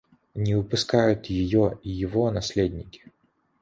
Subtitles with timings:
[0.33, 3.11] Не выпускают ее и его наследники.